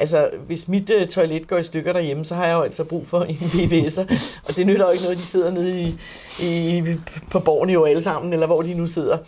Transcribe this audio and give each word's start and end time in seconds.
altså, 0.00 0.30
hvis 0.46 0.68
mit 0.68 0.90
øh, 0.90 1.08
toilet 1.08 1.48
går 1.48 1.56
i 1.56 1.62
stykker 1.62 1.92
derhjemme, 1.92 2.24
så 2.24 2.34
har 2.34 2.46
jeg 2.46 2.54
jo 2.54 2.62
altså 2.62 2.84
brug 2.84 3.06
for 3.06 3.22
en 3.22 3.34
VVS'er, 3.34 4.14
og 4.48 4.56
det 4.56 4.66
nytter 4.66 4.84
jo 4.84 4.90
ikke 4.90 5.02
noget, 5.02 5.18
de 5.18 5.22
sidder 5.22 5.50
nede 5.50 5.80
i, 5.80 5.98
i, 6.42 6.84
på 7.30 7.40
borgen 7.40 7.70
jo 7.70 7.84
alle 7.84 8.02
sammen, 8.02 8.32
eller 8.32 8.46
hvor 8.46 8.62
de 8.62 8.74
nu 8.74 8.86
sidder. 8.86 9.18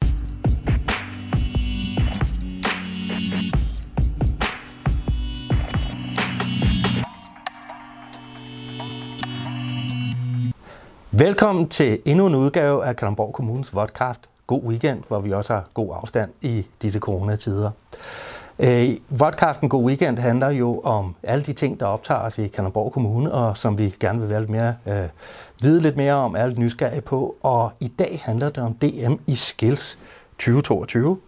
Velkommen 11.11 11.69
til 11.69 11.99
endnu 12.05 12.27
en 12.27 12.35
udgave 12.35 12.85
af 12.85 12.97
Kalamborg 12.97 13.33
Kommunes 13.33 13.71
podcast. 13.71 14.21
God 14.47 14.63
weekend, 14.63 15.03
hvor 15.09 15.21
vi 15.21 15.33
også 15.33 15.53
har 15.53 15.65
god 15.75 15.95
afstand 16.03 16.31
i 16.43 16.67
disse 16.83 16.99
coronatider. 16.99 17.71
Øh, 18.63 18.97
vodcasten 19.09 19.69
God 19.69 19.85
Weekend 19.85 20.19
handler 20.19 20.49
jo 20.49 20.81
om 20.81 21.15
alle 21.23 21.45
de 21.45 21.53
ting, 21.53 21.81
der 21.81 21.87
optager 21.87 22.21
os 22.21 22.39
i 22.39 22.49
Kalundborg 22.49 22.93
Kommune, 22.93 23.33
og 23.33 23.57
som 23.57 23.79
vi 23.79 23.95
gerne 24.01 24.21
vil 24.21 24.29
være 24.29 24.41
lidt 24.41 24.51
mere, 24.51 24.75
øh, 24.87 25.09
vide 25.61 25.81
lidt 25.81 25.97
mere 25.97 26.15
om, 26.15 26.37
er 26.37 26.47
lidt 26.47 26.59
nysgerrige 26.59 27.01
på. 27.01 27.37
Og 27.43 27.73
i 27.81 27.89
dag 27.89 28.21
handler 28.25 28.51
det 28.51 28.65
om 28.65 28.75
DM 28.75 29.13
i 29.27 29.35
Skills 29.37 29.99
2022. 30.39 31.19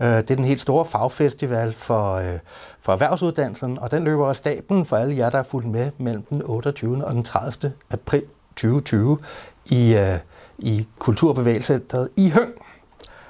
Øh, 0.00 0.08
det 0.08 0.30
er 0.30 0.36
den 0.36 0.44
helt 0.44 0.60
store 0.60 0.84
fagfestival 0.84 1.72
for, 1.72 2.14
øh, 2.14 2.38
for 2.80 2.92
erhvervsuddannelsen, 2.92 3.78
og 3.78 3.90
den 3.90 4.04
løber 4.04 4.28
af 4.28 4.36
staben 4.36 4.86
for 4.86 4.96
alle 4.96 5.16
jer, 5.16 5.30
der 5.30 5.38
er 5.38 5.42
fulgt 5.42 5.68
med 5.68 5.90
mellem 5.98 6.22
den 6.22 6.42
28. 6.44 7.04
og 7.04 7.14
den 7.14 7.22
30. 7.22 7.72
april 7.90 8.22
2020 8.56 9.18
i, 9.66 9.94
øh, 9.94 10.18
i 10.58 10.88
Kulturbevægelsen 10.98 11.82
i 12.16 12.30
Høng. 12.30 12.52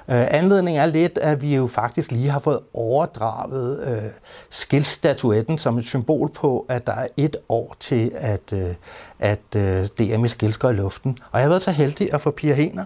Øh, 0.09 0.27
anledningen 0.29 0.81
er 0.81 0.85
lidt, 0.85 1.17
at 1.17 1.41
vi 1.41 1.55
jo 1.55 1.67
faktisk 1.67 2.11
lige 2.11 2.29
har 2.29 2.39
fået 2.39 2.59
overdraget 2.73 3.87
øh, 3.87 4.11
skilstatuetten 4.49 5.57
som 5.57 5.77
et 5.77 5.85
symbol 5.85 6.29
på, 6.29 6.65
at 6.69 6.87
der 6.87 6.93
er 6.93 7.07
et 7.17 7.35
år 7.49 7.75
til, 7.79 8.11
at, 8.15 8.53
øh, 8.53 8.75
at 9.19 9.55
øh, 9.55 9.87
DM 9.87 10.25
i 10.25 10.27
skils 10.27 10.57
går 10.57 10.69
i 10.69 10.73
luften. 10.73 11.17
Og 11.31 11.39
jeg 11.39 11.45
har 11.45 11.49
været 11.49 11.61
så 11.61 11.71
heldig 11.71 12.13
at 12.13 12.21
få 12.21 12.31
Pia 12.31 12.53
Hener 12.53 12.85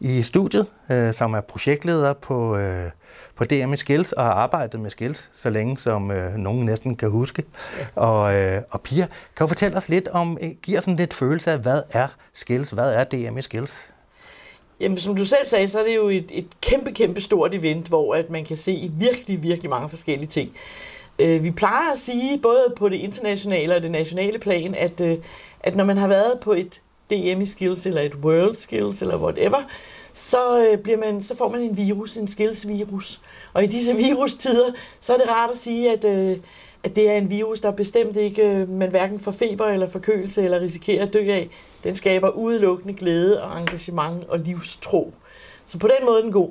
i 0.00 0.22
studiet, 0.22 0.66
øh, 0.90 1.14
som 1.14 1.34
er 1.34 1.40
projektleder 1.40 2.12
på, 2.12 2.56
øh, 2.56 2.90
på 3.36 3.44
DM 3.44 3.72
i 3.72 3.76
Skills 3.76 4.12
og 4.12 4.24
har 4.24 4.32
arbejdet 4.32 4.80
med 4.80 4.90
Skills 4.90 5.30
så 5.32 5.50
længe, 5.50 5.78
som 5.78 6.10
øh, 6.10 6.34
nogen 6.34 6.66
næsten 6.66 6.96
kan 6.96 7.10
huske. 7.10 7.44
Og, 7.94 8.34
øh, 8.34 8.62
og 8.70 8.80
Pia, 8.80 9.06
kan 9.36 9.44
du 9.44 9.46
fortælle 9.46 9.76
os 9.76 9.88
lidt 9.88 10.08
om, 10.08 10.38
giver 10.62 10.80
sådan 10.80 10.96
lidt 10.96 11.14
følelse 11.14 11.52
af, 11.52 11.58
hvad 11.58 11.82
er 11.90 12.08
Skills? 12.32 12.70
Hvad 12.70 12.94
er 12.94 13.04
DM 13.04 13.38
i 13.38 13.42
Skills? 13.42 13.90
Jamen, 14.80 14.98
som 14.98 15.16
du 15.16 15.24
selv 15.24 15.46
sagde, 15.46 15.68
så 15.68 15.78
er 15.78 15.84
det 15.84 15.96
jo 15.96 16.08
et, 16.08 16.26
et 16.30 16.46
kæmpe, 16.60 16.92
kæmpe 16.92 17.20
stort 17.20 17.54
event, 17.54 17.88
hvor 17.88 18.14
at 18.14 18.30
man 18.30 18.44
kan 18.44 18.56
se 18.56 18.90
virkelig, 18.98 19.42
virkelig 19.42 19.70
mange 19.70 19.88
forskellige 19.88 20.28
ting. 20.28 20.52
Øh, 21.18 21.44
vi 21.44 21.50
plejer 21.50 21.92
at 21.92 21.98
sige, 21.98 22.38
både 22.38 22.64
på 22.76 22.88
det 22.88 22.96
internationale 22.96 23.74
og 23.76 23.82
det 23.82 23.90
nationale 23.90 24.38
plan, 24.38 24.74
at, 24.74 25.00
øh, 25.00 25.18
at 25.60 25.76
når 25.76 25.84
man 25.84 25.96
har 25.96 26.08
været 26.08 26.40
på 26.40 26.52
et 26.52 26.80
DM 27.10 27.40
i 27.40 27.46
Skills, 27.46 27.86
eller 27.86 28.00
et 28.00 28.14
World 28.14 28.54
Skills, 28.54 29.02
eller 29.02 29.18
whatever, 29.18 29.62
så, 30.12 30.66
øh, 30.66 30.78
bliver 30.78 30.98
man, 30.98 31.22
så 31.22 31.36
får 31.36 31.48
man 31.48 31.60
en 31.60 31.76
virus, 31.76 32.16
en 32.16 32.28
skills-virus. 32.28 33.20
Og 33.52 33.64
i 33.64 33.66
disse 33.66 33.96
virustider, 34.04 34.72
så 35.00 35.14
er 35.14 35.18
det 35.18 35.28
rart 35.28 35.50
at 35.50 35.58
sige, 35.58 35.92
at, 35.92 36.04
øh, 36.04 36.38
at 36.84 36.96
det 36.96 37.10
er 37.10 37.14
en 37.14 37.30
virus, 37.30 37.60
der 37.60 37.70
bestemt 37.70 38.16
ikke, 38.16 38.42
øh, 38.42 38.68
man 38.68 38.90
hverken 38.90 39.20
får 39.20 39.32
feber 39.32 39.66
eller 39.66 39.88
forkølelse 39.88 40.42
eller 40.44 40.60
risikerer 40.60 41.06
at 41.06 41.12
dø 41.12 41.30
af. 41.30 41.48
Den 41.86 41.94
skaber 41.94 42.28
udelukkende 42.28 42.94
glæde 42.94 43.42
og 43.42 43.60
engagement 43.60 44.24
og 44.28 44.38
livstro. 44.38 45.14
Så 45.66 45.78
på 45.78 45.86
den 45.86 46.06
måde 46.06 46.18
er 46.18 46.22
den 46.22 46.32
god. 46.32 46.50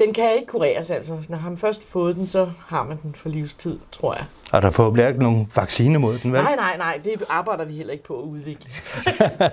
Den 0.00 0.14
kan 0.14 0.34
ikke 0.34 0.46
kureres, 0.46 0.90
altså. 0.90 1.16
Når 1.28 1.40
man 1.44 1.56
først 1.56 1.84
fået 1.84 2.16
den, 2.16 2.26
så 2.26 2.50
har 2.66 2.84
man 2.84 2.98
den 3.02 3.14
for 3.14 3.28
livstid, 3.28 3.78
tror 3.92 4.14
jeg. 4.14 4.24
Og 4.52 4.62
der 4.62 4.70
forhåbentlig 4.70 5.08
ikke 5.08 5.20
nogen 5.20 5.50
vaccine 5.56 5.98
mod 5.98 6.18
den, 6.18 6.32
vel? 6.32 6.42
Nej, 6.42 6.56
nej, 6.56 6.76
nej. 6.76 7.00
Det 7.04 7.24
arbejder 7.28 7.64
vi 7.64 7.74
heller 7.74 7.92
ikke 7.92 8.04
på 8.04 8.18
at 8.18 8.24
udvikle. 8.24 8.70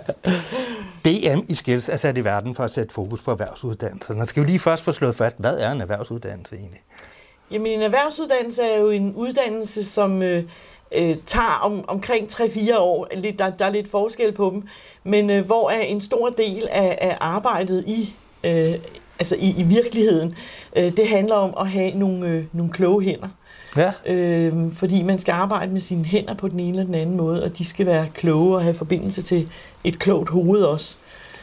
DM 1.05 1.39
i 1.47 1.55
Skills 1.55 1.89
er 1.89 1.97
sat 1.97 2.17
i 2.17 2.23
verden 2.23 2.55
for 2.55 2.63
at 2.63 2.71
sætte 2.71 2.93
fokus 2.93 3.21
på 3.21 3.31
erhvervsuddannelserne. 3.31 4.25
Skal 4.25 4.43
vi 4.43 4.47
lige 4.47 4.59
først 4.59 4.83
få 4.83 4.91
slået 4.91 5.15
fast, 5.15 5.35
hvad 5.39 5.57
er 5.57 5.71
en 5.71 5.81
erhvervsuddannelse 5.81 6.55
egentlig? 6.55 6.81
Jamen, 7.51 7.67
en 7.67 7.81
erhvervsuddannelse 7.81 8.63
er 8.63 8.77
jo 8.77 8.89
en 8.89 9.13
uddannelse, 9.15 9.85
som 9.85 10.21
øh, 10.21 10.43
øh, 10.91 11.15
tager 11.25 11.59
om, 11.63 11.85
omkring 11.87 12.27
3-4 12.27 12.77
år. 12.77 13.05
Der, 13.39 13.49
der 13.49 13.65
er 13.65 13.69
lidt 13.69 13.91
forskel 13.91 14.31
på 14.31 14.49
dem. 14.53 14.63
Men 15.03 15.29
øh, 15.29 15.45
hvor 15.45 15.69
er 15.69 15.81
en 15.81 16.01
stor 16.01 16.29
del 16.29 16.67
af, 16.71 16.97
af 17.01 17.17
arbejdet 17.19 17.83
i, 17.87 18.13
øh, 18.43 18.75
altså 19.19 19.35
i, 19.35 19.55
i 19.57 19.63
virkeligheden, 19.63 20.35
øh, 20.75 20.97
det 20.97 21.07
handler 21.07 21.35
om 21.35 21.53
at 21.59 21.69
have 21.69 21.91
nogle, 21.91 22.27
øh, 22.27 22.43
nogle 22.53 22.71
kloge 22.71 23.03
hænder. 23.03 23.27
Ja. 23.77 23.91
Øh, 24.05 24.71
fordi 24.71 25.03
man 25.03 25.19
skal 25.19 25.31
arbejde 25.31 25.71
med 25.71 25.81
sine 25.81 26.05
hænder 26.05 26.33
på 26.33 26.47
den 26.47 26.59
ene 26.59 26.69
eller 26.69 26.83
den 26.83 26.95
anden 26.95 27.17
måde, 27.17 27.43
og 27.43 27.57
de 27.57 27.65
skal 27.65 27.85
være 27.85 28.07
kloge 28.13 28.55
og 28.55 28.63
have 28.63 28.73
forbindelse 28.73 29.21
til 29.21 29.49
et 29.83 29.99
klogt 29.99 30.29
hoved 30.29 30.61
også. 30.61 30.95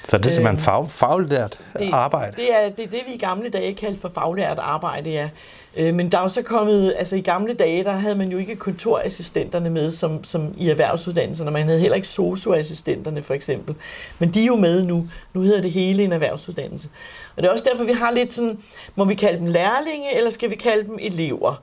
Så 0.09 0.19
det 0.19 0.27
er 0.27 0.31
simpelthen 0.31 0.59
fag, 0.59 0.91
faglært 0.91 1.59
det, 1.79 1.91
arbejde? 1.93 2.37
Det 2.37 2.55
er, 2.55 2.69
det 2.69 2.85
er 2.85 2.89
det, 2.89 3.03
vi 3.07 3.13
i 3.15 3.19
gamle 3.19 3.49
dage 3.49 3.75
kaldte 3.75 4.01
for 4.01 4.09
faglært 4.09 4.59
arbejde, 4.59 5.11
ja. 5.11 5.29
Øh, 5.77 5.95
men 5.95 6.13
der 6.13 6.19
er 6.19 6.23
jo 6.23 6.29
så 6.29 6.43
kommet, 6.43 6.95
altså 6.99 7.17
i 7.17 7.21
gamle 7.21 7.55
dage, 7.55 7.85
der 7.85 7.93
havde 7.93 8.15
man 8.15 8.29
jo 8.29 8.39
ikke 8.39 8.57
kontorassistenterne 8.57 9.71
med, 9.71 9.91
som, 9.91 10.25
som 10.25 10.55
i 10.57 10.71
erhvervsuddannelserne. 10.71 11.51
Man 11.51 11.65
havde 11.65 11.81
heller 11.81 11.97
ikke 11.97 12.09
socioassistenterne 12.09 13.23
for 13.23 13.35
eksempel. 13.35 13.75
Men 14.19 14.31
de 14.31 14.43
er 14.43 14.47
jo 14.47 14.57
med 14.57 14.83
nu. 14.83 15.09
Nu 15.33 15.41
hedder 15.41 15.63
det 15.63 15.73
hele 15.73 16.05
en 16.05 16.13
erhvervsuddannelse. 16.13 16.89
Og 17.37 17.43
det 17.43 17.49
er 17.49 17.53
også 17.53 17.67
derfor, 17.71 17.85
vi 17.85 17.93
har 17.93 18.11
lidt 18.11 18.33
sådan, 18.33 18.59
må 18.95 19.05
vi 19.05 19.15
kalde 19.15 19.39
dem 19.39 19.47
lærlinge, 19.47 20.17
eller 20.17 20.31
skal 20.31 20.51
vi 20.51 20.57
kalde 20.57 20.85
dem 20.85 20.99
elever? 21.01 21.63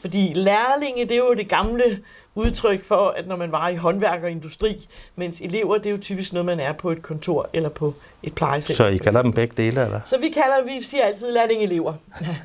Fordi 0.00 0.32
lærlinge, 0.34 1.02
det 1.04 1.12
er 1.12 1.16
jo 1.16 1.34
det 1.34 1.48
gamle 1.48 1.98
udtryk 2.34 2.84
for, 2.84 3.14
at 3.16 3.26
når 3.26 3.36
man 3.36 3.52
var 3.52 3.68
i 3.68 3.76
håndværk 3.76 4.22
og 4.22 4.30
industri, 4.30 4.88
mens 5.16 5.40
elever, 5.40 5.78
det 5.78 5.86
er 5.86 5.90
jo 5.90 5.98
typisk 5.98 6.32
noget, 6.32 6.46
man 6.46 6.60
er 6.60 6.72
på 6.72 6.90
et 6.90 7.02
kontor 7.02 7.48
eller 7.52 7.68
på 7.68 7.94
et 8.22 8.34
plejecenter. 8.34 8.74
Så 8.74 8.86
I 8.86 8.96
kalder 8.96 9.22
dem 9.22 9.32
begge 9.32 9.54
dele, 9.56 9.84
eller? 9.84 10.00
Så 10.04 10.18
vi 10.18 10.28
kalder, 10.28 10.64
vi 10.64 10.84
siger 10.84 11.04
altid 11.04 11.32
lærlinge-elever. 11.32 11.94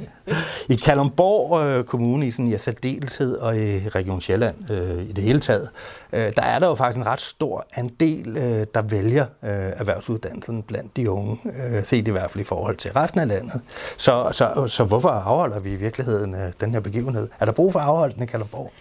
I 0.70 0.76
Kalundborg 0.76 1.68
øh, 1.68 1.84
Kommune, 1.84 2.28
i 2.28 2.31
sådan 2.31 2.47
i 2.47 2.58
særdeleshed 2.58 3.38
og 3.38 3.58
i 3.58 3.90
Region 3.90 4.22
Sjælland 4.22 4.72
øh, 4.72 5.03
i 5.03 5.12
det 5.12 5.24
hele 5.24 5.40
taget, 5.40 5.70
øh, 6.14 6.20
der 6.36 6.42
er 6.42 6.59
der 6.59 6.68
jo 6.68 6.76
faktisk 6.76 6.97
en 6.97 7.06
ret 7.08 7.22
stor 7.22 7.66
andel, 7.76 8.38
øh, 8.38 8.66
der 8.74 8.81
vælger 8.81 9.24
øh, 9.24 9.50
erhvervsuddannelsen 9.52 10.64
blandt 10.64 10.97
de 10.97 11.12
unge, 11.12 11.38
øh, 11.46 11.84
set 11.84 12.08
i 12.08 12.12
hvert 12.12 12.31
fald 12.31 12.42
i 12.42 12.47
forhold 12.47 12.76
til 12.76 12.92
resten 12.92 13.20
af 13.20 13.28
landet. 13.28 13.62
Så, 13.97 14.30
så, 14.31 14.68
så 14.68 14.84
hvorfor 14.84 15.09
afholder 15.09 15.59
vi 15.59 15.74
i 15.74 15.76
virkeligheden 15.76 16.36
øh, 16.36 16.52
den 16.62 16.72
her 16.72 16.80
begivenhed? 16.80 17.30
Er 17.40 17.46
der 17.46 17.52
brug 17.52 17.74
for 17.74 17.80
at 17.80 17.86
afholde 17.86 18.14
den 18.14 18.24
i 18.24 18.26
Kalundborg? 18.26 18.72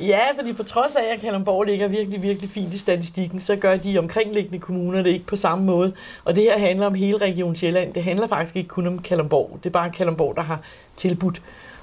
Ja, 0.00 0.20
fordi 0.36 0.49
på 0.54 0.62
trods 0.62 0.96
af, 0.96 1.14
at 1.14 1.20
Kalundborg 1.20 1.64
ligger 1.64 1.88
virkelig, 1.88 2.22
virkelig 2.22 2.50
fint 2.50 2.74
i 2.74 2.78
statistikken, 2.78 3.40
så 3.40 3.56
gør 3.56 3.76
de 3.76 3.98
omkringliggende 3.98 4.58
kommuner 4.58 5.02
det 5.02 5.10
ikke 5.10 5.26
på 5.26 5.36
samme 5.36 5.64
måde. 5.64 5.92
Og 6.24 6.36
det 6.36 6.42
her 6.42 6.58
handler 6.58 6.86
om 6.86 6.94
hele 6.94 7.18
Region 7.18 7.56
Sjælland. 7.56 7.94
Det 7.94 8.04
handler 8.04 8.26
faktisk 8.26 8.56
ikke 8.56 8.68
kun 8.68 8.86
om 8.86 8.98
Kalundborg. 8.98 9.58
Det 9.62 9.66
er 9.66 9.72
bare 9.72 9.90
Kalundborg, 9.90 10.36
der 10.36 10.42
har 10.42 10.60
tilbudt 10.96 11.42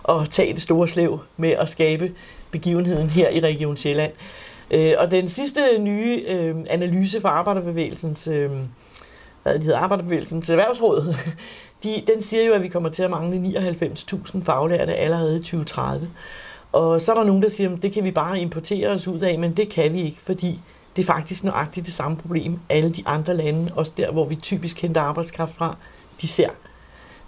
at 0.10 0.30
tage 0.30 0.54
det 0.54 0.62
store 0.62 0.88
slev 0.88 1.20
med 1.38 1.50
at 1.50 1.70
skabe 1.70 2.12
begivenheden 2.52 3.10
her 3.10 3.30
i 3.30 3.40
Region 3.40 3.78
Sjælland. 3.78 4.12
Øh, 4.72 4.94
og 4.98 5.12
den 5.12 5.28
sidste 5.28 5.62
nye 5.80 6.24
øh, 6.28 6.56
analyse 6.70 7.22
fra 7.22 7.30
arbejderbevægelsens, 7.30 8.28
øh, 8.28 8.50
hvad 9.44 9.54
det 9.54 9.64
hedder, 9.64 9.80
arbejderbevægelsens 9.80 10.50
erhvervsråd, 10.50 11.16
de, 11.84 12.04
den 12.14 12.22
siger 12.22 12.44
jo, 12.44 12.54
at 12.54 12.64
vi 12.64 12.68
kommer 12.68 12.90
til 12.90 13.04
at 13.04 13.10
mangle 13.10 13.60
99.000 13.60 14.44
faglærte 14.44 14.96
allerede 14.96 15.36
i 15.36 15.40
2030. 15.40 16.10
Og 16.72 17.02
så 17.02 17.12
er 17.12 17.16
der 17.16 17.24
nogen, 17.24 17.42
der 17.42 17.50
siger, 17.50 17.74
at 17.74 17.82
det 17.82 17.92
kan 17.92 18.04
vi 18.04 18.12
bare 18.12 18.40
importere 18.40 18.90
os 18.90 19.08
ud 19.08 19.20
af, 19.20 19.40
men 19.40 19.58
det 19.58 19.70
kan 19.70 19.94
vi 19.94 20.02
ikke, 20.02 20.18
fordi 20.24 20.60
det 20.96 21.02
er 21.02 21.06
faktisk 21.06 21.44
nøjagtigt 21.44 21.86
det 21.86 21.94
samme 21.94 22.18
problem, 22.18 22.60
alle 22.70 22.90
de 22.90 23.04
andre 23.06 23.34
lande, 23.34 23.72
også 23.76 23.92
der, 23.98 24.12
hvor 24.12 24.26
vi 24.26 24.36
typisk 24.36 24.82
henter 24.82 25.02
arbejdskraft 25.02 25.56
fra, 25.56 25.78
de 26.22 26.28
ser. 26.28 26.50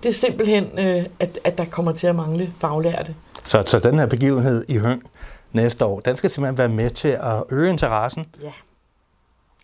Det 0.04 0.10
er 0.10 0.14
simpelthen, 0.14 0.80
øh, 0.80 1.06
at, 1.20 1.40
at 1.44 1.58
der 1.58 1.66
kommer 1.66 1.92
til 1.92 2.08
at 2.08 2.16
mangle 2.16 2.54
faglærte. 2.60 3.16
Så, 3.44 3.64
så 3.66 3.80
den 3.80 4.00
her 4.00 4.06
begivenhed 4.06 4.66
i 4.68 4.78
Høng 4.78 5.04
næste 5.52 5.86
år, 5.86 6.00
den 6.00 6.18
skal 6.18 6.30
simpelthen 6.30 6.58
være 6.58 6.70
med 6.70 6.90
til 6.90 7.08
at 7.08 7.44
øge 7.50 7.70
interessen? 7.70 8.26
Ja, 8.42 8.52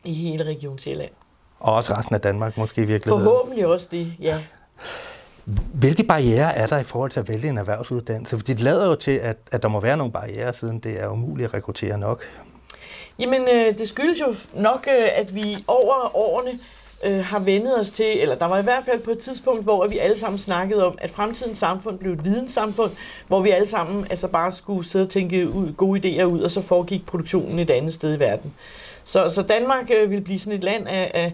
i 0.04 0.13
hele 0.13 0.44
Region 0.44 0.80
Sjælland. 0.80 1.12
Og 1.60 1.74
også 1.74 1.94
resten 1.94 2.16
af 2.16 2.21
Danmark 2.21 2.57
måske 2.57 2.81
i 2.81 2.86
virkeligheden? 2.86 3.25
Forhåbentlig 3.25 3.68
også 3.68 3.88
det, 3.92 4.13
ja. 4.19 4.39
Hvilke 5.85 6.03
barriere 6.03 6.55
er 6.55 6.67
der 6.67 6.79
i 6.79 6.83
forhold 6.83 7.11
til 7.11 7.19
at 7.19 7.29
vælge 7.29 7.49
en 7.49 7.57
erhvervsuddannelse? 7.57 8.37
Fordi 8.37 8.53
det 8.53 8.61
lader 8.61 8.87
jo 8.87 8.95
til, 8.95 9.11
at, 9.11 9.37
at 9.51 9.63
der 9.63 9.67
må 9.67 9.79
være 9.79 9.97
nogle 9.97 10.13
barriere, 10.13 10.53
siden 10.53 10.79
det 10.79 11.03
er 11.03 11.07
umuligt 11.07 11.47
at 11.47 11.53
rekruttere 11.53 11.97
nok. 11.97 12.23
Jamen, 13.19 13.41
øh, 13.41 13.77
det 13.77 13.87
skyldes 13.87 14.19
jo 14.19 14.59
nok, 14.61 14.87
øh, 14.87 15.07
at 15.15 15.35
vi 15.35 15.63
over 15.67 16.15
årene 16.15 16.59
øh, 17.05 17.25
har 17.25 17.39
vendet 17.39 17.79
os 17.79 17.91
til, 17.91 18.21
eller 18.21 18.35
der 18.35 18.45
var 18.45 18.59
i 18.59 18.63
hvert 18.63 18.83
fald 18.85 18.99
på 18.99 19.11
et 19.11 19.17
tidspunkt, 19.17 19.63
hvor 19.63 19.87
vi 19.87 19.97
alle 19.97 20.19
sammen 20.19 20.39
snakkede 20.39 20.85
om, 20.85 20.97
at 21.01 21.11
fremtidens 21.11 21.57
samfund 21.57 21.97
blev 21.97 22.13
et 22.13 22.25
videnssamfund, 22.25 22.91
hvor 23.27 23.41
vi 23.41 23.49
alle 23.49 23.67
sammen 23.67 24.07
altså 24.09 24.27
bare 24.27 24.51
skulle 24.51 24.85
sidde 24.85 25.05
og 25.05 25.09
tænke 25.09 25.49
ud, 25.49 25.73
gode 25.73 25.99
idéer 25.99 26.23
ud, 26.23 26.41
og 26.41 26.51
så 26.51 26.61
foregik 26.61 27.05
produktionen 27.05 27.59
et 27.59 27.69
andet 27.69 27.93
sted 27.93 28.15
i 28.15 28.19
verden. 28.19 28.53
Så, 29.03 29.29
så 29.29 29.41
Danmark 29.41 29.91
øh, 29.91 30.09
ville 30.09 30.23
blive 30.23 30.39
sådan 30.39 30.57
et 30.57 30.63
land 30.63 30.87
af, 30.87 31.11
af 31.13 31.33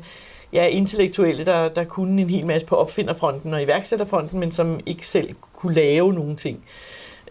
ja, 0.54 0.66
intellektuelle, 0.66 1.46
der, 1.46 1.70
der 1.70 1.84
kunne 1.84 2.22
en 2.22 2.30
hel 2.30 2.46
masse 2.46 2.68
på 2.68 2.76
opfinderfronten 2.76 3.54
og 3.54 3.62
iværksætterfronten, 3.62 4.40
men 4.40 4.52
som 4.52 4.80
ikke 4.86 5.08
selv 5.08 5.36
kunne 5.54 5.74
lave 5.74 6.14
nogen 6.14 6.36
ting. 6.36 6.64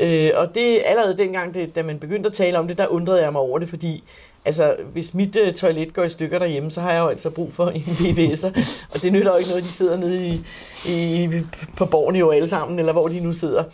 Øh, 0.01 0.31
og 0.35 0.55
det 0.55 0.83
allerede 0.85 1.17
dengang, 1.17 1.55
det, 1.55 1.75
da 1.75 1.83
man 1.83 1.99
begyndte 1.99 2.27
at 2.27 2.33
tale 2.33 2.59
om 2.59 2.69
det, 2.69 2.79
der 2.79 2.87
undrede 2.87 3.23
jeg 3.23 3.33
mig 3.33 3.41
over 3.41 3.59
det, 3.59 3.69
fordi 3.69 4.05
altså, 4.45 4.77
hvis 4.93 5.15
mit 5.15 5.37
øh, 5.37 5.53
toilet 5.53 5.95
går 5.95 6.03
i 6.03 6.09
stykker 6.09 6.39
derhjemme, 6.39 6.71
så 6.71 6.81
har 6.81 6.93
jeg 6.93 7.01
jo 7.01 7.09
altså 7.09 7.31
brug 7.31 7.53
for 7.53 7.69
en 7.71 7.81
VVS'er, 7.81 8.61
og 8.95 9.03
det 9.03 9.13
nytter 9.13 9.31
jo 9.31 9.37
ikke 9.37 9.51
noget, 9.51 9.65
de 9.65 9.69
sidder 9.69 9.97
nede 9.97 10.27
i, 10.27 10.45
i, 10.89 11.29
på 11.77 11.87
borgen 11.87 12.17
jo 12.17 12.31
alle 12.31 12.49
sammen, 12.49 12.79
eller 12.79 12.93
hvor 12.93 13.09
de 13.09 13.21
nu 13.21 13.33
sidder. 13.33 13.65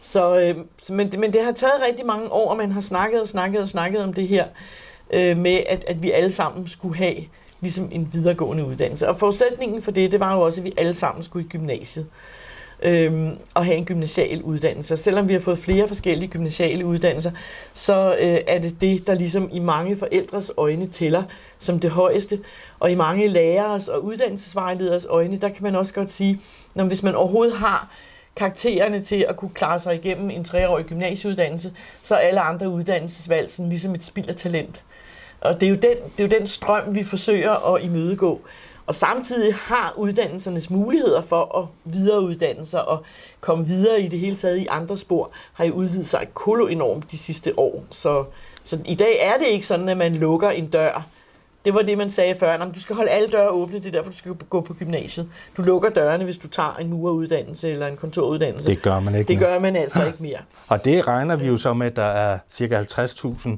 Så, 0.00 0.40
øh, 0.40 0.56
men, 0.96 1.12
men 1.18 1.32
det 1.32 1.44
har 1.44 1.52
taget 1.52 1.82
rigtig 1.88 2.06
mange 2.06 2.32
år, 2.32 2.50
og 2.50 2.56
man 2.56 2.72
har 2.72 2.80
snakket 2.80 3.20
og 3.20 3.28
snakket 3.28 3.62
og 3.62 3.68
snakket 3.68 4.04
om 4.04 4.12
det 4.12 4.28
her, 4.28 4.44
øh, 5.12 5.36
med 5.36 5.60
at, 5.68 5.84
at 5.84 6.02
vi 6.02 6.10
alle 6.10 6.30
sammen 6.30 6.68
skulle 6.68 6.96
have 6.96 7.16
ligesom 7.60 7.88
en 7.92 8.08
videregående 8.12 8.64
uddannelse. 8.64 9.08
Og 9.08 9.16
forudsætningen 9.16 9.82
for 9.82 9.90
det, 9.90 10.12
det 10.12 10.20
var 10.20 10.34
jo 10.34 10.40
også, 10.40 10.60
at 10.60 10.64
vi 10.64 10.72
alle 10.76 10.94
sammen 10.94 11.22
skulle 11.22 11.44
i 11.44 11.48
gymnasiet 11.48 12.06
øhm, 12.82 13.38
og 13.54 13.64
have 13.64 13.76
en 13.76 13.84
gymnasial 13.84 14.42
uddannelse. 14.42 14.94
Og 14.94 14.98
selvom 14.98 15.28
vi 15.28 15.32
har 15.32 15.40
fået 15.40 15.58
flere 15.58 15.88
forskellige 15.88 16.28
gymnasiale 16.28 16.86
uddannelser, 16.86 17.30
så 17.72 18.16
øh, 18.20 18.38
er 18.46 18.58
det 18.58 18.80
det, 18.80 19.06
der 19.06 19.14
ligesom 19.14 19.48
i 19.52 19.58
mange 19.58 19.96
forældres 19.96 20.52
øjne 20.56 20.86
tæller 20.86 21.22
som 21.58 21.80
det 21.80 21.90
højeste. 21.90 22.40
Og 22.78 22.90
i 22.90 22.94
mange 22.94 23.28
læreres 23.28 23.88
og 23.88 24.04
uddannelsesvejlederes 24.04 25.06
øjne, 25.10 25.36
der 25.36 25.48
kan 25.48 25.62
man 25.62 25.76
også 25.76 25.94
godt 25.94 26.12
sige, 26.12 26.40
når 26.74 26.84
hvis 26.84 27.02
man 27.02 27.14
overhovedet 27.14 27.56
har 27.56 27.90
karaktererne 28.36 29.00
til 29.00 29.26
at 29.28 29.36
kunne 29.36 29.50
klare 29.50 29.78
sig 29.80 29.94
igennem 29.94 30.30
en 30.30 30.44
treårig 30.44 30.84
gymnasieuddannelse, 30.84 31.72
så 32.02 32.14
er 32.14 32.18
alle 32.18 32.40
andre 32.40 32.68
uddannelsesvalg 32.68 33.50
sådan 33.50 33.68
ligesom 33.68 33.94
et 33.94 34.04
spild 34.04 34.28
af 34.28 34.36
talent. 34.36 34.82
Og 35.40 35.60
det 35.60 35.66
er, 35.66 35.70
jo 35.70 35.76
den, 35.76 35.96
det 36.16 36.24
er 36.24 36.28
jo 36.28 36.38
den 36.38 36.46
strøm, 36.46 36.94
vi 36.94 37.04
forsøger 37.04 37.74
at 37.74 37.82
imødegå. 37.82 38.40
Og 38.86 38.94
samtidig 38.94 39.54
har 39.54 39.94
uddannelsernes 39.96 40.70
muligheder 40.70 41.22
for 41.22 41.58
at 41.58 41.92
videreuddanne 41.92 42.66
sig 42.66 42.88
og 42.88 43.02
komme 43.40 43.66
videre 43.66 44.00
i 44.00 44.08
det 44.08 44.18
hele 44.18 44.36
taget 44.36 44.58
i 44.58 44.66
andre 44.70 44.96
spor, 44.96 45.30
har 45.52 45.64
jo 45.64 45.72
udvidet 45.72 46.06
sig 46.06 46.28
kolo 46.34 46.66
enormt 46.66 47.10
de 47.10 47.18
sidste 47.18 47.58
år. 47.58 47.84
Så, 47.90 48.24
så 48.64 48.78
i 48.84 48.94
dag 48.94 49.18
er 49.20 49.38
det 49.38 49.46
ikke 49.46 49.66
sådan, 49.66 49.88
at 49.88 49.96
man 49.96 50.14
lukker 50.14 50.50
en 50.50 50.66
dør. 50.66 51.06
Det 51.64 51.74
var 51.74 51.82
det, 51.82 51.98
man 51.98 52.10
sagde 52.10 52.34
før. 52.34 52.56
Nå, 52.56 52.64
du 52.64 52.80
skal 52.80 52.96
holde 52.96 53.10
alle 53.10 53.28
døre 53.28 53.50
åbne, 53.50 53.78
det 53.78 53.86
er 53.86 53.90
derfor, 53.90 54.10
du 54.10 54.16
skal 54.16 54.34
gå 54.34 54.60
på 54.60 54.74
gymnasiet. 54.74 55.28
Du 55.56 55.62
lukker 55.62 55.90
dørene, 55.90 56.24
hvis 56.24 56.38
du 56.38 56.48
tager 56.48 56.76
en 56.76 56.88
mureruddannelse 56.88 57.70
eller 57.70 57.86
en 57.86 57.96
kontoruddannelse. 57.96 58.68
Det 58.68 58.82
gør 58.82 59.00
man 59.00 59.14
ikke 59.14 59.28
Det 59.28 59.38
gør 59.38 59.58
man 59.58 59.76
altså 59.76 60.06
ikke 60.06 60.22
mere. 60.22 60.38
Og 60.68 60.84
det 60.84 61.06
regner 61.06 61.36
vi 61.36 61.46
jo 61.46 61.56
så 61.56 61.74
med, 61.74 61.86
at 61.86 61.96
der 61.96 62.02
er 62.02 62.38
ca. 62.52 62.82
50.000 62.82 63.50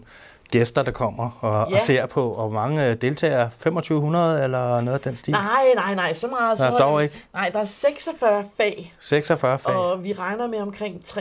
gæster, 0.52 0.82
der 0.82 0.90
kommer 0.90 1.38
og, 1.40 1.70
ja. 1.70 1.76
og 1.76 1.82
ser 1.82 2.06
på, 2.06 2.30
og 2.30 2.52
mange 2.52 2.94
deltagere, 2.94 3.50
2500 3.50 4.44
eller 4.44 4.80
noget 4.80 4.98
af 4.98 5.00
den 5.00 5.16
stil? 5.16 5.32
Nej, 5.32 5.44
nej, 5.74 5.94
nej, 5.94 6.12
så 6.12 6.26
meget. 6.28 6.58
Så 6.58 6.64
er 6.64 7.00
ikke? 7.00 7.22
Nej, 7.34 7.50
der 7.52 7.60
er 7.60 7.64
46 7.64 8.44
fag. 8.56 8.94
46 9.00 9.58
fag. 9.58 9.74
Og 9.74 10.04
vi 10.04 10.12
regner 10.12 10.46
med 10.46 10.58
omkring 10.58 11.00
320-30 11.06 11.12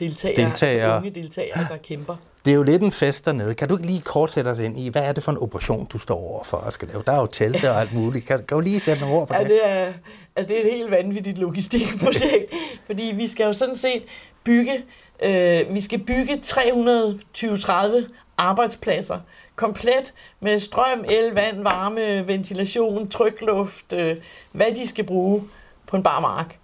deltagere, 0.00 0.36
deltagere. 0.36 0.84
Altså 0.84 0.96
unge 0.96 1.10
deltagere, 1.10 1.66
der 1.68 1.76
kæmper. 1.76 2.16
Det 2.44 2.50
er 2.50 2.54
jo 2.54 2.62
lidt 2.62 2.82
en 2.82 2.92
fest 2.92 3.24
dernede. 3.24 3.54
Kan 3.54 3.68
du 3.68 3.76
ikke 3.76 3.86
lige 3.86 4.00
kort 4.00 4.32
sætte 4.32 4.48
os 4.48 4.58
ind 4.58 4.78
i, 4.78 4.88
hvad 4.88 5.02
er 5.02 5.12
det 5.12 5.22
for 5.22 5.32
en 5.32 5.38
operation, 5.38 5.86
du 5.86 5.98
står 5.98 6.16
over 6.16 6.44
for 6.44 6.56
at 6.56 6.72
skal 6.72 6.88
lave? 6.88 7.02
Der 7.06 7.12
er 7.12 7.20
jo 7.20 7.26
telte 7.26 7.70
og 7.70 7.80
alt 7.80 7.94
muligt. 7.94 8.26
Kan, 8.26 8.38
kan 8.38 8.54
du 8.56 8.60
lige 8.60 8.80
sætte 8.80 9.00
nogle 9.00 9.16
ord 9.16 9.28
på 9.28 9.34
ja, 9.34 9.40
det? 9.40 9.48
det 9.48 9.60
er, 9.64 9.92
altså 10.36 10.48
det 10.48 10.56
er 10.56 10.60
et 10.60 10.72
helt 10.72 10.90
vanvittigt 10.90 11.38
logistikprojekt, 11.38 12.52
fordi 12.86 13.12
vi 13.16 13.28
skal 13.28 13.44
jo 13.44 13.52
sådan 13.52 13.76
set 13.76 14.02
bygge, 14.44 14.84
øh, 15.22 15.74
vi 15.74 15.80
skal 15.80 15.98
bygge 15.98 16.40
320-30 16.46 18.08
arbejdspladser, 18.38 19.18
komplet 19.56 20.12
med 20.40 20.58
strøm, 20.58 21.04
el, 21.08 21.34
vand, 21.34 21.62
varme, 21.62 22.28
ventilation, 22.28 23.08
trykluft, 23.08 23.92
øh, 23.92 24.16
hvad 24.52 24.66
de 24.76 24.86
skal 24.86 25.04
bruge 25.04 25.42
på 25.86 25.96
en 25.96 26.02
bar 26.02 26.20
mark. 26.20 26.56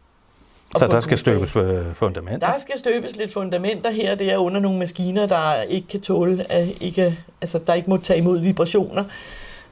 Så 0.76 0.87
der 0.87 1.00
skal 1.00 1.19
støbes 1.19 1.56
øh, 1.56 1.94
fundamenter? 1.94 2.52
Der 2.52 2.58
skal 2.58 2.78
støbes 2.78 3.17
lidt 3.17 3.32
fundamenter 3.32 3.90
her 3.90 4.14
det 4.14 4.32
er 4.32 4.37
under 4.37 4.61
nogle 4.61 4.79
maskiner, 4.79 5.26
der 5.26 5.62
ikke 5.62 5.88
kan 5.88 6.00
tåle, 6.00 6.52
at 6.52 6.69
ikke, 6.81 7.19
altså 7.40 7.58
der 7.58 7.75
ikke 7.75 7.90
må 7.90 7.96
tage 7.96 8.19
imod 8.19 8.38
vibrationer. 8.38 9.05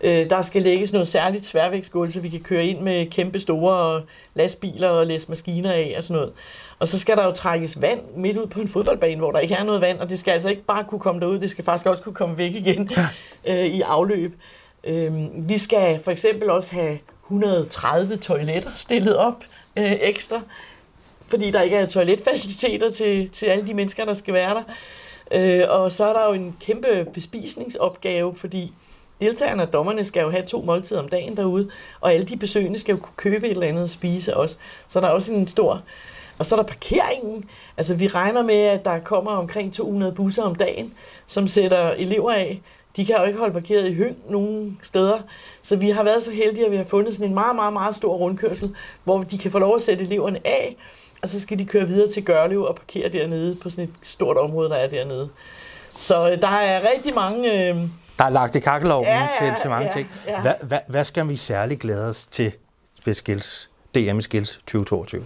Øh, 0.01 0.31
der 0.31 0.43
skal 0.43 0.63
lægges 0.63 0.93
noget 0.93 1.09
særligt 1.09 1.45
sværvægtsgulv, 1.45 2.11
så 2.11 2.21
vi 2.21 2.29
kan 2.29 2.41
køre 2.41 2.67
ind 2.67 2.81
med 2.81 3.07
kæmpe 3.07 3.41
store 3.41 4.03
lastbiler 4.35 4.89
og 4.89 5.07
læse 5.07 5.29
maskiner 5.29 5.73
af 5.73 5.95
og 5.97 6.05
sådan 6.05 6.15
noget. 6.21 6.33
Og 6.79 6.89
så 6.89 6.99
skal 6.99 7.17
der 7.17 7.25
jo 7.25 7.33
trækkes 7.33 7.81
vand 7.81 8.01
midt 8.17 8.37
ud 8.37 8.47
på 8.47 8.61
en 8.61 8.69
fodboldbane, 8.69 9.17
hvor 9.17 9.33
der 9.33 9.39
ikke 9.39 9.55
er 9.55 9.65
noget 9.65 9.81
vand, 9.81 9.99
og 9.99 10.09
det 10.09 10.19
skal 10.19 10.33
altså 10.33 10.49
ikke 10.49 10.63
bare 10.63 10.85
kunne 10.85 11.01
komme 11.01 11.21
derud, 11.21 11.39
det 11.39 11.51
skal 11.51 11.65
faktisk 11.65 11.87
også 11.87 12.03
kunne 12.03 12.15
komme 12.15 12.39
væk 12.39 12.55
igen 12.55 12.91
øh, 13.49 13.67
i 13.67 13.81
afløb. 13.81 14.35
Øh, 14.85 15.13
vi 15.49 15.59
skal 15.59 16.01
for 16.05 16.11
eksempel 16.11 16.51
også 16.51 16.73
have 16.73 16.99
130 17.25 18.17
toiletter 18.17 18.71
stillet 18.75 19.17
op 19.17 19.45
øh, 19.77 19.93
ekstra, 20.01 20.41
fordi 21.29 21.51
der 21.51 21.61
ikke 21.61 21.77
er 21.77 21.87
toiletfaciliteter 21.87 22.91
til, 22.91 23.29
til 23.29 23.47
alle 23.47 23.67
de 23.67 23.75
mennesker, 23.75 24.05
der 24.05 24.15
skal 24.15 24.35
være 24.35 24.55
der. 24.55 24.63
Øh, 25.33 25.65
og 25.69 25.93
så 25.93 26.05
er 26.05 26.13
der 26.13 26.27
jo 26.27 26.33
en 26.33 26.57
kæmpe 26.61 27.07
bespisningsopgave, 27.15 28.35
fordi 28.35 28.73
deltagerne 29.21 29.63
og 29.63 29.73
dommerne 29.73 30.05
skal 30.05 30.23
jo 30.23 30.31
have 30.31 30.47
to 30.47 30.63
måltider 30.63 31.01
om 31.03 31.09
dagen 31.09 31.37
derude, 31.37 31.71
og 32.01 32.13
alle 32.13 32.27
de 32.27 32.37
besøgende 32.37 32.79
skal 32.79 32.93
jo 32.93 32.99
kunne 32.99 33.17
købe 33.17 33.47
et 33.47 33.51
eller 33.51 33.67
andet 33.67 33.83
og 33.83 33.91
spise 33.91 34.37
også. 34.37 34.57
Så 34.89 35.01
der 35.01 35.07
er 35.07 35.11
også 35.11 35.33
en 35.33 35.47
stor... 35.47 35.83
Og 36.39 36.47
så 36.47 36.55
er 36.55 36.61
der 36.61 36.67
parkeringen. 36.67 37.45
Altså 37.77 37.95
vi 37.95 38.07
regner 38.07 38.43
med, 38.43 38.55
at 38.55 38.85
der 38.85 38.99
kommer 38.99 39.31
omkring 39.31 39.75
200 39.75 40.13
busser 40.13 40.43
om 40.43 40.55
dagen, 40.55 40.93
som 41.27 41.49
sætter 41.49 41.91
elever 41.91 42.33
af. 42.33 42.61
De 42.97 43.07
kan 43.07 43.17
jo 43.17 43.25
ikke 43.25 43.39
holde 43.39 43.53
parkeret 43.53 43.91
i 43.91 43.95
høng 43.95 44.17
nogen 44.29 44.79
steder. 44.83 45.19
Så 45.63 45.77
vi 45.77 45.91
har 45.91 46.03
været 46.03 46.23
så 46.23 46.31
heldige, 46.31 46.67
at 46.67 46.73
vi 46.73 46.77
har 46.77 46.85
fundet 46.85 47.15
sådan 47.15 47.29
en 47.29 47.35
meget, 47.35 47.57
meget, 47.57 47.73
meget 47.73 47.95
stor 47.95 48.17
rundkørsel, 48.17 48.77
hvor 49.05 49.23
de 49.23 49.39
kan 49.39 49.51
få 49.51 49.59
lov 49.59 49.77
at 49.77 49.83
sætte 49.83 50.05
eleverne 50.05 50.41
af, 50.45 50.77
og 51.23 51.29
så 51.29 51.41
skal 51.41 51.59
de 51.59 51.65
køre 51.65 51.87
videre 51.87 52.11
til 52.11 52.25
Gørlev 52.25 52.63
og 52.63 52.75
parkere 52.75 53.09
dernede 53.09 53.57
på 53.57 53.71
sådan 53.71 53.85
et 53.85 53.95
stort 54.03 54.37
område, 54.37 54.69
der 54.69 54.77
er 54.77 54.87
dernede. 54.87 55.29
Så 55.97 56.31
øh, 56.31 56.43
der 56.43 56.49
er 56.49 56.81
rigtig 56.95 57.15
mange... 57.15 57.69
Øh, 57.69 57.77
der 58.19 58.25
er 58.25 58.31
lagt 58.31 58.55
i 58.55 58.61
kakkelovnen 58.61 59.13
ja, 59.13 59.29
til, 59.39 59.53
til 59.61 59.71
mange 59.71 59.87
ja, 59.87 59.93
ting. 59.93 60.11
Ja. 60.27 60.41
Hvad, 60.41 60.55
hvad, 60.63 60.79
hvad 60.87 61.05
skal 61.05 61.29
vi 61.29 61.37
særligt 61.37 61.81
glæde 61.81 62.09
os 62.09 62.27
til 62.27 62.53
ved 63.05 63.15
Skills, 63.15 63.71
DM 63.95 64.21
Skills 64.21 64.57
2022? 64.57 65.25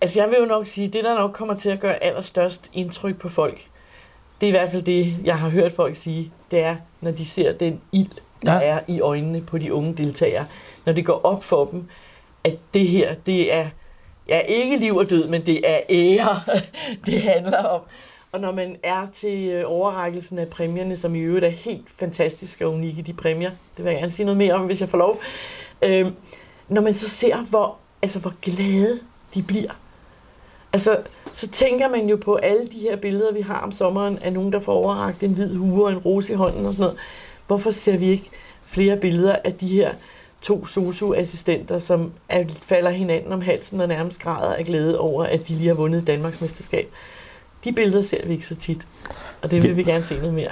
Altså 0.00 0.20
jeg 0.20 0.30
vil 0.30 0.38
jo 0.38 0.44
nok 0.44 0.66
sige, 0.66 0.86
at 0.86 0.92
det 0.92 1.04
der 1.04 1.14
nok 1.14 1.32
kommer 1.32 1.54
til 1.54 1.68
at 1.68 1.80
gøre 1.80 2.04
allerstørst 2.04 2.70
indtryk 2.72 3.18
på 3.18 3.28
folk, 3.28 3.64
det 4.40 4.46
er 4.46 4.48
i 4.48 4.50
hvert 4.50 4.70
fald 4.70 4.82
det, 4.82 5.16
jeg 5.24 5.38
har 5.38 5.48
hørt 5.48 5.72
folk 5.72 5.96
sige, 5.96 6.32
det 6.50 6.60
er, 6.60 6.76
når 7.00 7.10
de 7.10 7.26
ser 7.26 7.52
den 7.52 7.80
ild, 7.92 8.10
der 8.46 8.54
ja. 8.54 8.60
er 8.60 8.80
i 8.86 9.00
øjnene 9.00 9.40
på 9.40 9.58
de 9.58 9.74
unge 9.74 9.94
deltagere. 9.94 10.46
Når 10.86 10.92
det 10.92 11.06
går 11.06 11.20
op 11.24 11.44
for 11.44 11.64
dem, 11.64 11.88
at 12.44 12.56
det 12.74 12.88
her, 12.88 13.14
det 13.14 13.54
er 13.54 13.68
ja, 14.28 14.38
ikke 14.38 14.76
liv 14.76 14.96
og 14.96 15.10
død, 15.10 15.28
men 15.28 15.46
det 15.46 15.70
er 15.70 15.80
ære, 15.90 16.40
det 17.06 17.22
handler 17.22 17.58
om. 17.58 17.80
Og 18.32 18.40
når 18.40 18.52
man 18.52 18.76
er 18.82 19.06
til 19.12 19.48
øh, 19.48 19.64
overrækkelsen 19.66 20.38
af 20.38 20.48
præmierne, 20.48 20.96
som 20.96 21.14
i 21.14 21.18
øvrigt 21.18 21.44
er 21.44 21.48
helt 21.48 21.90
fantastiske 21.96 22.66
og 22.66 22.74
unikke, 22.74 23.02
de 23.02 23.12
præmier, 23.12 23.50
det 23.76 23.84
vil 23.84 23.90
jeg 23.90 24.00
gerne 24.00 24.12
sige 24.12 24.26
noget 24.26 24.38
mere 24.38 24.54
om, 24.54 24.66
hvis 24.66 24.80
jeg 24.80 24.88
får 24.88 24.98
lov. 24.98 25.20
Øh, 25.82 26.06
når 26.68 26.82
man 26.82 26.94
så 26.94 27.08
ser, 27.08 27.36
hvor, 27.36 27.76
altså, 28.02 28.18
hvor 28.18 28.34
glade 28.42 29.00
de 29.34 29.42
bliver. 29.42 29.72
Altså, 30.72 30.98
så 31.32 31.48
tænker 31.48 31.88
man 31.88 32.08
jo 32.08 32.16
på 32.16 32.34
alle 32.34 32.66
de 32.66 32.78
her 32.78 32.96
billeder, 32.96 33.32
vi 33.32 33.40
har 33.40 33.60
om 33.60 33.72
sommeren, 33.72 34.18
af 34.18 34.32
nogen, 34.32 34.52
der 34.52 34.60
får 34.60 34.72
overragt 34.72 35.22
en 35.22 35.32
hvid 35.32 35.56
hue 35.56 35.84
og 35.84 35.92
en 35.92 35.98
rose 35.98 36.32
i 36.32 36.36
hånden 36.36 36.66
og 36.66 36.72
sådan 36.72 36.82
noget. 36.82 36.98
Hvorfor 37.46 37.70
ser 37.70 37.96
vi 37.96 38.06
ikke 38.06 38.30
flere 38.66 38.96
billeder 38.96 39.36
af 39.44 39.54
de 39.54 39.68
her 39.68 39.92
to 40.42 40.66
sosu-assistenter, 40.66 41.78
som 41.78 42.12
er, 42.28 42.44
falder 42.62 42.90
hinanden 42.90 43.32
om 43.32 43.40
halsen 43.40 43.80
og 43.80 43.88
nærmest 43.88 44.20
græder 44.20 44.54
af 44.54 44.64
glæde 44.64 44.98
over, 44.98 45.24
at 45.24 45.48
de 45.48 45.54
lige 45.54 45.68
har 45.68 45.74
vundet 45.74 46.06
Danmarks 46.06 46.40
mesterskab. 46.40 46.90
De 47.64 47.72
billeder 47.72 48.02
ser 48.02 48.26
vi 48.26 48.32
ikke 48.32 48.46
så 48.46 48.54
tit, 48.54 48.86
og 49.42 49.50
det 49.50 49.62
vil 49.62 49.76
vi 49.76 49.82
gerne 49.82 50.02
se 50.02 50.18
noget 50.18 50.34
mere. 50.34 50.50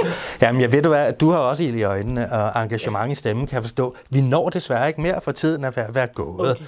Jamen, 0.42 0.62
jeg 0.62 0.72
ved 0.72 0.82
du 0.82 0.88
hvad, 0.88 1.12
du 1.12 1.30
har 1.30 1.38
også 1.38 1.62
ild 1.62 1.76
i 1.76 1.82
øjnene 1.82 2.32
og 2.32 2.62
engagement 2.62 3.06
ja. 3.06 3.12
i 3.12 3.14
stemmen, 3.14 3.46
kan 3.46 3.54
jeg 3.54 3.62
forstå. 3.62 3.96
Vi 4.10 4.20
når 4.20 4.48
desværre 4.48 4.88
ikke 4.88 5.00
mere 5.00 5.20
for 5.20 5.32
tiden 5.32 5.64
at 5.64 5.76
være, 5.94 6.06
gået. 6.06 6.50
Okay. 6.50 6.64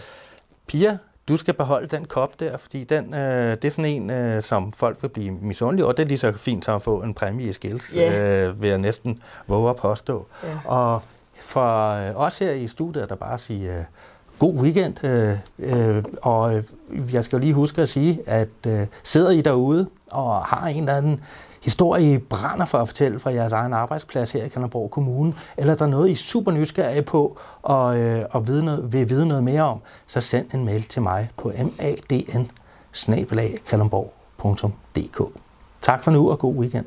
Pia, 0.67 0.99
du 1.29 1.37
skal 1.37 1.55
beholde 1.55 1.97
den 1.97 2.05
kop 2.05 2.41
der, 2.41 2.59
fordi 2.59 2.85
den, 2.85 3.15
øh, 3.15 3.51
det 3.51 3.65
er 3.65 3.71
sådan 3.71 3.85
en, 3.85 4.11
øh, 4.11 4.43
som 4.43 4.73
folk 4.73 4.99
vil 5.03 5.09
blive 5.09 5.31
misundelige 5.31 5.87
og 5.87 5.97
det 5.97 6.03
er 6.03 6.07
lige 6.07 6.19
så 6.19 6.33
fint 6.33 6.65
som 6.65 6.77
at 6.77 6.83
få 6.83 7.03
en 7.03 7.15
præmie 7.15 7.49
i 7.49 7.53
skills, 7.53 7.91
yeah. 7.91 8.49
øh, 8.49 8.63
vil 8.63 8.69
jeg 8.69 8.79
næsten 8.79 9.23
våge 9.47 9.71
at 9.71 9.77
påstå. 9.77 10.27
Yeah. 10.45 10.57
Og 10.67 11.03
for 11.41 11.91
øh, 11.91 12.17
os 12.17 12.39
her 12.39 12.53
i 12.53 12.69
studiet 12.69 13.09
der 13.09 13.15
bare 13.15 13.39
sige 13.39 13.73
øh, 13.73 13.85
god 14.39 14.55
weekend. 14.55 15.05
Øh, 15.05 15.37
øh, 15.59 16.05
og 16.23 16.57
øh, 16.57 16.65
jeg 17.15 17.25
skal 17.25 17.41
lige 17.41 17.55
huske 17.55 17.83
at 17.83 17.89
sige, 17.89 18.21
at 18.27 18.49
øh, 18.67 18.87
sidder 19.03 19.31
I 19.31 19.41
derude 19.41 19.87
og 20.11 20.45
har 20.45 20.67
en 20.67 20.79
eller 20.79 20.97
anden 20.97 21.21
historie, 21.63 22.13
I 22.13 22.19
brænder 22.19 22.67
for 22.67 22.79
at 22.79 22.89
fortælle 22.89 23.19
fra 23.19 23.33
jeres 23.33 23.53
egen 23.53 23.73
arbejdsplads 23.73 24.33
her 24.33 24.45
i 24.45 24.49
Kalundborg 24.49 24.91
Kommune, 24.91 25.35
eller 25.57 25.75
der 25.75 25.85
er 25.85 25.89
noget, 25.91 26.09
I 26.09 26.13
er 26.13 26.17
super 26.17 26.53
nysgerrige 26.53 27.03
på 27.03 27.39
og, 27.63 27.99
øh, 27.99 28.25
og 28.31 28.47
vide 28.47 28.65
noget, 28.65 28.93
vil 28.93 29.11
vide 29.11 29.27
noget 29.27 29.45
mere 29.45 29.63
om, 29.63 29.81
så 30.07 30.21
send 30.21 30.55
en 30.55 30.65
mail 30.65 30.83
til 30.83 31.03
mig 31.03 31.31
på 31.37 31.53
madn 31.57 32.51
Tak 35.81 36.05
for 36.05 36.11
nu 36.11 36.31
og 36.31 36.39
god 36.39 36.55
weekend. 36.55 36.87